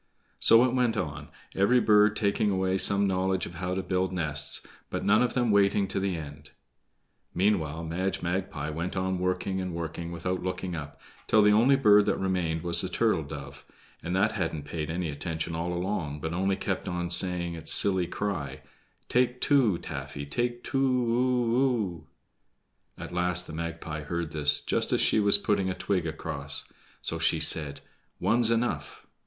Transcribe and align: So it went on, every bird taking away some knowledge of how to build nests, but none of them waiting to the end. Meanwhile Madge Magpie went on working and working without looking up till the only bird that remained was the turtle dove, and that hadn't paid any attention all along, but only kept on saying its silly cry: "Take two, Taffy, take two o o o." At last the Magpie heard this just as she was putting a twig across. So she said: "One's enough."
So 0.39 0.63
it 0.63 0.73
went 0.73 0.97
on, 0.97 1.27
every 1.53 1.79
bird 1.79 2.15
taking 2.15 2.49
away 2.49 2.79
some 2.79 3.05
knowledge 3.05 3.45
of 3.45 3.53
how 3.53 3.75
to 3.75 3.83
build 3.83 4.11
nests, 4.11 4.65
but 4.89 5.05
none 5.05 5.21
of 5.21 5.35
them 5.35 5.51
waiting 5.51 5.87
to 5.89 5.99
the 5.99 6.15
end. 6.17 6.49
Meanwhile 7.35 7.83
Madge 7.83 8.23
Magpie 8.23 8.71
went 8.71 8.97
on 8.97 9.19
working 9.19 9.61
and 9.61 9.75
working 9.75 10.11
without 10.11 10.41
looking 10.41 10.75
up 10.75 10.99
till 11.27 11.43
the 11.43 11.51
only 11.51 11.75
bird 11.75 12.07
that 12.07 12.17
remained 12.17 12.63
was 12.63 12.81
the 12.81 12.89
turtle 12.89 13.21
dove, 13.21 13.63
and 14.01 14.15
that 14.15 14.31
hadn't 14.31 14.63
paid 14.63 14.89
any 14.89 15.07
attention 15.11 15.53
all 15.53 15.71
along, 15.71 16.19
but 16.19 16.33
only 16.33 16.55
kept 16.55 16.87
on 16.87 17.11
saying 17.11 17.53
its 17.53 17.71
silly 17.71 18.07
cry: 18.07 18.61
"Take 19.07 19.39
two, 19.39 19.77
Taffy, 19.77 20.25
take 20.25 20.63
two 20.63 20.81
o 20.81 21.55
o 21.55 21.59
o." 21.59 22.07
At 23.03 23.13
last 23.13 23.45
the 23.45 23.53
Magpie 23.53 24.01
heard 24.01 24.31
this 24.31 24.61
just 24.61 24.91
as 24.91 24.99
she 24.99 25.19
was 25.19 25.37
putting 25.37 25.69
a 25.69 25.75
twig 25.75 26.07
across. 26.07 26.65
So 27.03 27.19
she 27.19 27.39
said: 27.39 27.81
"One's 28.19 28.49
enough." 28.49 29.05